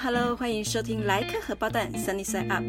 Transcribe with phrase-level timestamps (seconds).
[0.00, 2.62] Hello，欢迎收听莱克荷包蛋 Sunny Side Up。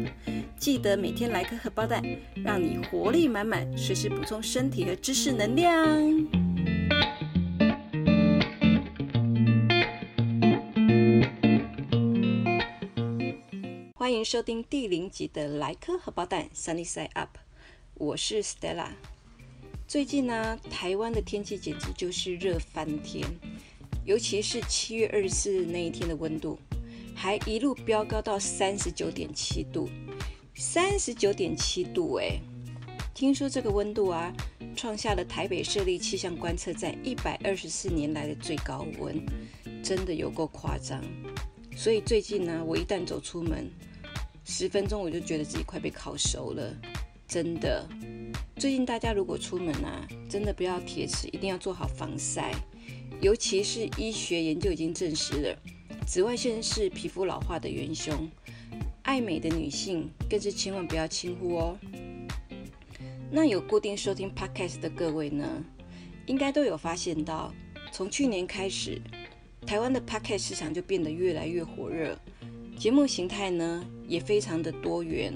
[0.58, 2.02] 记得每天来颗荷包蛋，
[2.42, 5.72] 让你活力满满，随时补充身体和知识能量。
[13.94, 17.38] 欢迎收听第零集的莱克荷包蛋 Sunny Side Up，
[17.94, 18.88] 我是 Stella。
[19.86, 23.24] 最近呢，台湾的天气简直就是热翻天，
[24.04, 26.58] 尤其是七月二十四日那一天的温度。
[27.22, 29.90] 还一路飙高到三十九点七度，
[30.54, 32.40] 三十九点七度哎！
[33.12, 34.32] 听说这个温度啊，
[34.74, 39.22] 创下了台北设立气象观测站一百二十四年来的最高温，
[39.82, 41.04] 真的有够夸张。
[41.76, 43.70] 所以最近呢，我一旦走出门，
[44.46, 46.74] 十分钟我就觉得自己快被烤熟了，
[47.28, 47.86] 真的。
[48.56, 52.50] 最近大家如果出门啊，真的不要铁齿，一定要做好防晒，
[53.20, 55.58] 尤其是医学研究已经证实了。
[56.06, 58.28] 紫外线是皮肤老化的元凶，
[59.02, 61.78] 爱美的女性更是千万不要轻忽哦。
[63.30, 65.46] 那有固定收听 Podcast 的各位呢，
[66.26, 67.54] 应该都有发现到，
[67.92, 69.00] 从去年开始，
[69.64, 72.18] 台湾的 Podcast 市场就变得越来越火热，
[72.76, 75.32] 节目形态呢也非常的多元。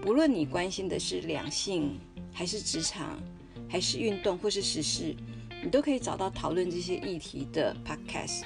[0.00, 1.98] 不论你关心的是两性，
[2.32, 3.22] 还是职场，
[3.68, 5.14] 还是运动，或是时事，
[5.62, 8.44] 你都可以找到讨论这些议题的 Podcast。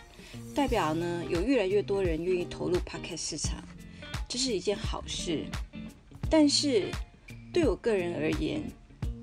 [0.55, 3.63] 代表呢，有越来越多人愿意投入 podcast 市场，
[4.29, 5.45] 这是一件好事。
[6.31, 6.91] 但是
[7.53, 8.63] 对我个人而言，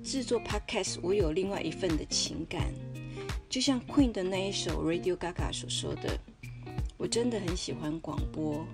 [0.02, 2.72] 制作 podcast 我有另外一份的情感，
[3.48, 6.18] 就像 Queen 的那一首 Radio Gaga 所说的，
[6.96, 8.66] 我真的很喜欢广播。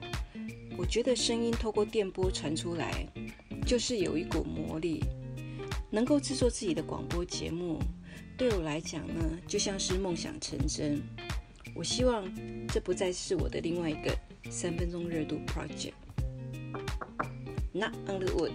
[0.78, 3.06] 我觉得声音透过电波传出来，
[3.66, 5.02] 就是有一股魔力。
[5.92, 7.80] 能够制作自己的广播节目，
[8.36, 11.02] 对我来讲呢，就像是梦想成真。
[11.74, 12.24] 我希望
[12.68, 14.16] 这不再是我的另外一个
[14.50, 15.92] 三分钟热度 project。
[17.72, 18.52] Not on the wood。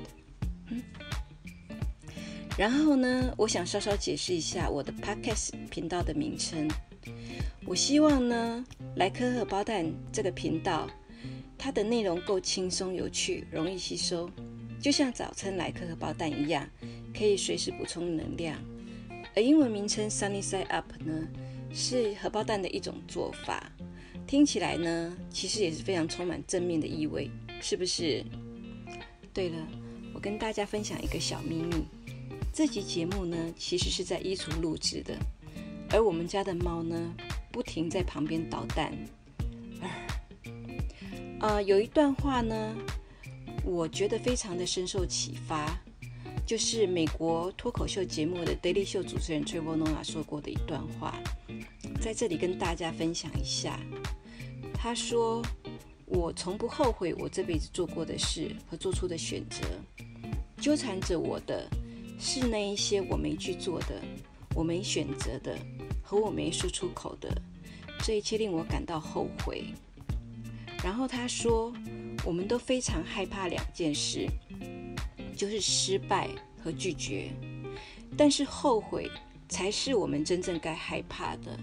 [2.58, 6.70] 然后呢，我想稍稍解释一下我的 podcast 频道的名称。
[7.66, 8.64] 我希望呢，
[8.96, 10.88] 莱科荷包蛋这个频道，
[11.58, 14.30] 它的内容够轻松有趣，容易吸收，
[14.80, 16.70] 就像早餐莱科荷包蛋一样，
[17.18, 18.58] 可以随时补充能量。
[19.36, 21.28] 而英文名称 Sunny Side Up 呢？
[21.78, 23.70] 是荷包蛋的一种做法，
[24.26, 27.30] 听起来呢，其实也是非常充满正面的意味，
[27.62, 28.24] 是不是？
[29.34, 29.58] 对了，
[30.14, 31.84] 我跟大家分享一个小秘密，
[32.54, 35.18] 这集节目呢，其实是在衣橱录制的，
[35.90, 37.14] 而我们家的猫呢，
[37.52, 38.94] 不停在旁边捣蛋。
[41.42, 42.74] 啊，有一段话呢，
[43.66, 45.78] 我觉得非常的深受启发，
[46.48, 51.14] 就是美国脱口秀节目的 Daily Show 主持人 Trevor Noah 说过的一段话。
[52.06, 53.80] 在这里跟大家分享一下，
[54.76, 55.42] 他说
[56.06, 59.66] ：“我从不后悔我这辈子做过的事和做出的选择，
[60.62, 61.68] 纠缠着我的
[62.20, 64.00] 是那一些我没去做的、
[64.54, 65.58] 我没选择的
[66.04, 67.28] 和我没说出口的，
[68.04, 69.74] 这一切令我感到后悔。”
[70.86, 71.74] 然后他说
[72.24, 74.28] ：“我们都非常害怕两件事，
[75.36, 76.30] 就是失败
[76.64, 77.32] 和拒绝，
[78.16, 79.10] 但是后悔。”
[79.48, 81.56] 才是我们真正该害怕的。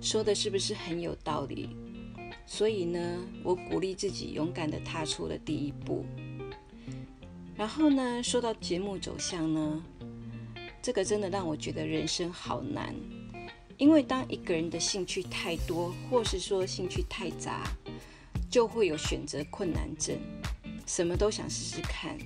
[0.00, 1.70] 说的是不是很有道理？
[2.46, 6.04] 所以呢，我鼓励自己勇敢的踏出了第一步。
[7.56, 9.82] 然后呢，说到节目走向呢，
[10.82, 12.94] 这个真的让我觉得人生好难。
[13.76, 17.66] 因为当一个人的兴趣太多，或是说兴趣太杂，
[18.50, 20.16] 就会有选择困难症，
[20.86, 22.16] 什么都想试试看，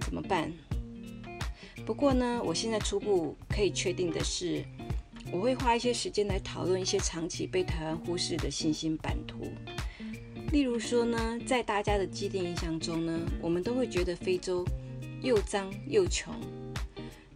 [0.00, 0.52] 怎么办？
[1.86, 4.64] 不过呢，我现在初步可以确定的是，
[5.30, 9.52] 我会花一些时间来讨论一些长期被台湾忽视的新兴版图。
[10.50, 14.64] 例如说呢，在大家的既定印象中呢，我们都会觉得非洲
[15.22, 16.34] 又脏又穷。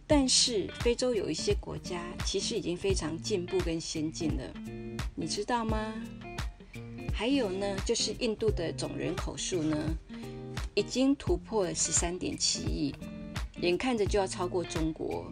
[0.05, 4.43] 但是非洲有一些国家其实已经非常进步跟先进了，
[5.15, 5.93] 你知道吗？
[7.13, 9.75] 还有呢，就是印度的总人口数呢，
[10.75, 12.93] 已经突破了十三点七亿。
[13.59, 15.25] 眼看着就要超过中国，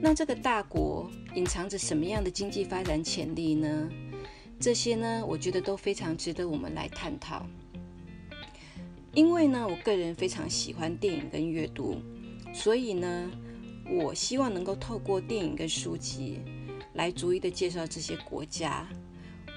[0.00, 3.88] 那这个大国隐藏着什么样的经济发展潜力呢？
[4.60, 7.46] 这些呢，我觉得都非常值得我们来探讨。
[9.12, 11.96] 因为呢，我个人非常喜欢电影跟阅读，
[12.52, 13.30] 所以呢，
[13.90, 16.40] 我希望能够透过电影跟书籍
[16.94, 18.88] 来逐一的介绍这些国家。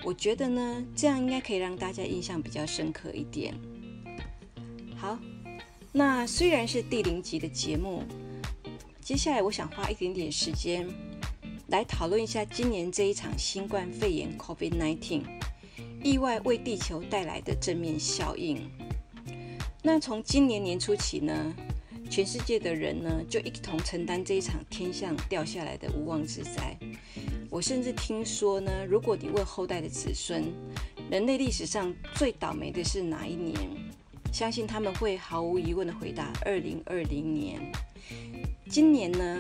[0.04, 3.54] 我觉得呢，这样应该可以让大家印象比较深刻一点。
[4.96, 5.18] 好。
[5.94, 8.04] 那虽然是第零集的节目，
[9.02, 10.88] 接下来我想花一点点时间
[11.70, 15.24] 来讨论一下今年这一场新冠肺炎 （COVID-19），
[16.04, 18.70] 意外为地球带来的正面效应。
[19.82, 21.34] 那从今年年初起呢，
[22.12, 26.78] 全世界的人呢就一同承担这一场天象掉下来的无妄之灾。
[27.50, 30.44] 我甚至听说呢，如果你问后代的子孙，
[31.10, 33.58] 人类历史上最倒霉的是哪一年？
[34.32, 37.60] 相信他们会毫无疑问的回答：二零二零年。
[38.72, 39.38] 今年呢，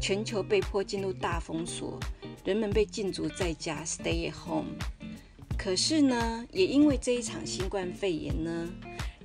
[0.00, 2.00] 全球被迫进入大封锁，
[2.46, 4.72] 人们被禁足在家 （stay at home）。
[5.58, 8.66] 可是呢，也因为这一场新冠肺炎呢，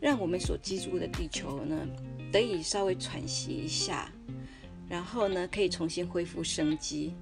[0.01, 1.87] 让我们所居住的地球呢，
[2.33, 4.11] 得以稍微喘息一下，
[4.89, 7.13] 然后呢，可以重新恢复生机。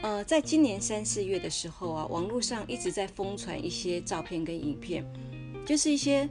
[0.00, 5.04] 呃，在今年三四月的时候啊，网络上一直在疯传一些照片跟影片，
[5.66, 6.26] 就是一些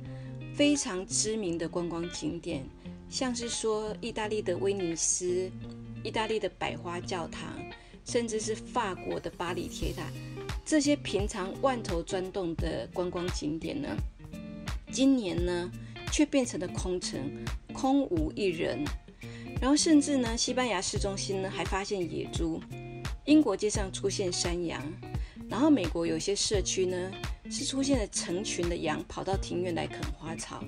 [0.55, 2.65] 非常知名的观光景点，
[3.11, 5.51] 像是说意大利的威尼斯、
[6.01, 7.53] 意大利的百花教堂，
[8.05, 10.03] 甚至是法国的巴黎铁塔。
[10.65, 13.89] 这些平常万头钻动的观光景点呢，
[14.93, 15.69] 今年呢
[16.09, 17.19] 却变成了空城，
[17.73, 18.81] 空无一人。
[19.59, 22.61] 然后甚至呢，西班牙市中心呢还发现野猪，
[23.25, 24.81] 英国街上出现山羊，
[25.49, 27.11] 然后美国有些社区呢
[27.49, 30.63] 是出现了成群的羊跑到庭院来啃花草。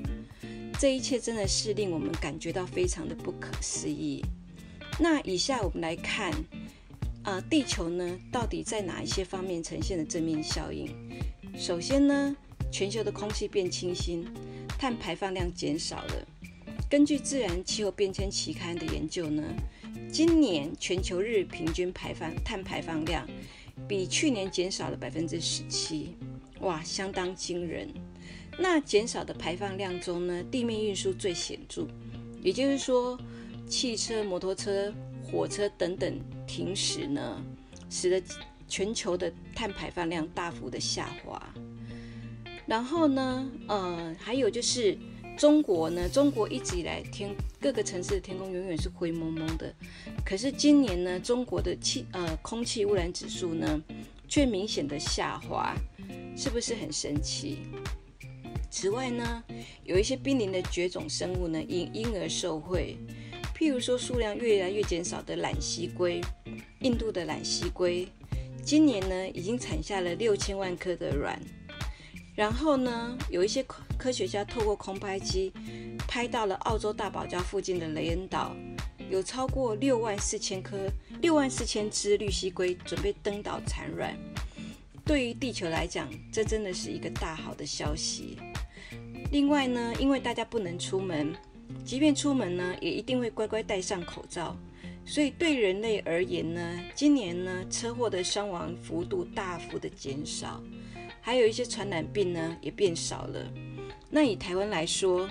[0.79, 4.23] 这一切真的是令我们感觉到非常的不可思议。
[4.99, 6.33] 那以下我们来看。
[7.23, 10.93] 啊，地球呢，到底在哪一些方面呈现了正面效应？
[11.55, 12.35] 首先呢，
[12.69, 14.27] 全球的空气变清新，
[14.77, 16.27] 碳排放量减少了。
[16.89, 19.41] 根据《自然气候变迁期刊》的研究呢，
[20.11, 23.25] 今年全球日平均排放碳排放量
[23.87, 26.17] 比去年减少了百分之十七，
[26.59, 27.87] 哇，相当惊人。
[28.57, 31.87] 那减少的排放量中呢，地面运输最显著，
[32.41, 33.19] 也就是说，
[33.67, 34.93] 汽车、摩托车。
[35.31, 37.43] 火车等等停驶呢，
[37.89, 38.21] 使得
[38.67, 41.41] 全球的碳排放量大幅的下滑。
[42.67, 44.95] 然后呢，呃，还有就是
[45.35, 49.73] 中国呢，中国一直以来天各个城市的天空永远是灰蒙蒙的，
[50.23, 53.81] 可是今年呢，中国的气呃空气污染指数呢
[54.27, 55.73] 却明显的下滑，
[56.37, 57.57] 是不是很神奇？
[58.73, 59.43] 此外呢，
[59.83, 62.97] 有一些濒临的绝种生物呢因因而受惠。
[63.55, 66.19] 譬如说，数量越来越减少的懒蜥龟，
[66.79, 68.07] 印度的懒蜥龟，
[68.65, 71.39] 今年呢已经产下了六千万颗的卵。
[72.33, 75.53] 然后呢，有一些科科学家透过空拍机
[76.07, 78.55] 拍到了澳洲大堡礁附近的雷恩岛，
[79.07, 80.89] 有超过六万四千颗、
[81.21, 84.17] 六万四千只绿蜥龟准备登岛产卵。
[85.05, 88.39] 对于地球来讲，这真的是一个大好的消息。
[89.33, 91.33] 另外呢，因为大家不能出门。
[91.83, 94.55] 即便出门呢，也一定会乖乖戴上口罩。
[95.03, 100.61] 所以对人类而言呢，今年呢车祸的伤亡幅度大幅的减少，
[101.19, 103.51] 还有一些传染病呢也变少了。
[104.07, 105.27] 那以台湾来说，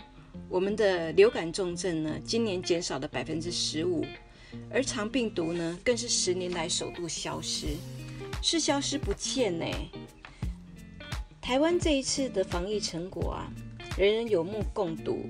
[0.48, 4.04] 我们的流感重症呢今年减少了百分之十五，
[4.68, 7.68] 而肠病毒呢更是十年来首度消失，
[8.42, 9.64] 是消失不见呢。
[11.40, 13.52] 台湾这一次的防疫成果啊，
[13.96, 15.26] 人人有目共睹。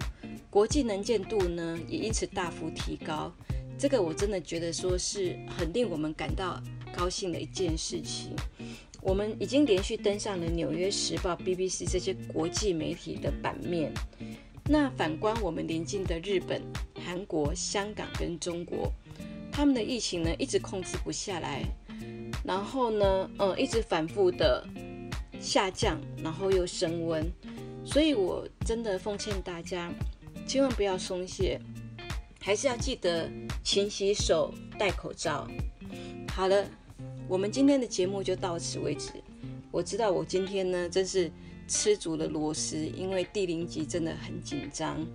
[0.48, 3.32] 国际能见度呢，也因此大幅提高。
[3.78, 6.62] 这个我真的觉得说是很令我们感到
[6.94, 8.36] 高兴的一件事情。
[9.00, 13.92] 我们已经连续登上了《纽约时报》、BBC 这些国际媒体的版面。
[14.68, 16.62] 那反观我们邻近的日本、
[17.04, 18.92] 韩国、香港跟中国，
[19.50, 21.64] 他们的疫情呢一直控制不下来，
[22.44, 24.64] 然后呢，呃，一直反复的
[25.40, 27.28] 下降，然后又升温。
[27.84, 29.92] 所以我真的奉劝大家。
[30.44, 31.60] 千万不要松懈，
[32.40, 33.30] 还是要记得
[33.62, 35.46] 勤洗手、戴口罩。
[36.34, 36.66] 好了，
[37.28, 39.12] 我们今天的节目就到此为止。
[39.70, 41.30] 我知道我今天呢，真是
[41.68, 45.06] 吃足了螺丝，因为第零集真的很紧张。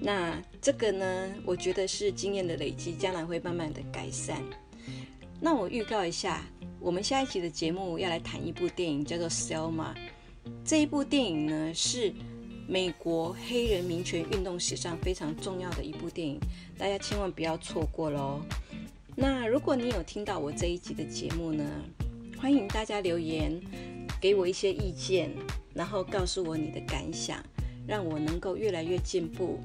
[0.00, 4.40] 那这个呢，我觉得是经验的累积，将来会慢慢的改善。
[5.40, 6.44] 那我预告一下，
[6.78, 9.94] 我们下一集的节目要来谈一部电影，叫做《Selma》。
[10.64, 12.12] 这一部电影呢是。
[12.68, 16.38] 美国黑人民权运动史上非常重要的一部电影，
[16.78, 18.40] 大家千万不要错过喽。
[19.16, 21.64] 那如果你有听到我这一集的节目呢，
[22.38, 23.60] 欢迎大家留言
[24.20, 25.32] 给我一些意见，
[25.74, 27.44] 然后告诉我你的感想，
[27.88, 29.58] 让我能够越来越进步。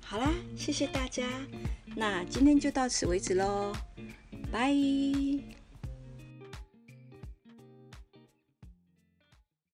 [0.00, 1.28] 好啦，谢谢大家，
[1.94, 3.72] 那今天就到此为止喽，
[4.50, 4.74] 拜。